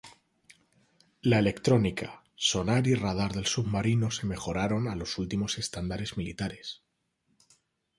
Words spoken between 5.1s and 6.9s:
últimos estándares militares.